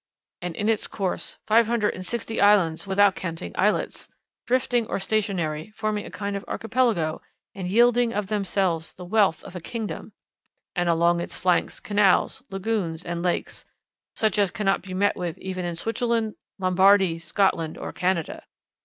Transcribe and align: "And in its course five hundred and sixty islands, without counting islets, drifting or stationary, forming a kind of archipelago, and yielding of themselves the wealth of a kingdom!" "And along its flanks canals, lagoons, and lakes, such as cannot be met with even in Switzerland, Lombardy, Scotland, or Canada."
"And 0.41 0.55
in 0.55 0.67
its 0.67 0.87
course 0.87 1.37
five 1.45 1.67
hundred 1.67 1.93
and 1.93 2.03
sixty 2.03 2.41
islands, 2.41 2.87
without 2.87 3.15
counting 3.15 3.53
islets, 3.55 4.09
drifting 4.47 4.87
or 4.87 4.97
stationary, 4.97 5.69
forming 5.75 6.07
a 6.07 6.09
kind 6.09 6.35
of 6.35 6.43
archipelago, 6.47 7.21
and 7.53 7.67
yielding 7.67 8.11
of 8.11 8.25
themselves 8.25 8.93
the 8.95 9.05
wealth 9.05 9.43
of 9.43 9.55
a 9.55 9.59
kingdom!" 9.61 10.13
"And 10.75 10.89
along 10.89 11.19
its 11.19 11.37
flanks 11.37 11.79
canals, 11.79 12.41
lagoons, 12.49 13.05
and 13.05 13.21
lakes, 13.21 13.63
such 14.15 14.39
as 14.39 14.49
cannot 14.49 14.81
be 14.81 14.95
met 14.95 15.15
with 15.15 15.37
even 15.37 15.65
in 15.65 15.75
Switzerland, 15.75 16.33
Lombardy, 16.57 17.19
Scotland, 17.19 17.77
or 17.77 17.93
Canada." 17.93 18.45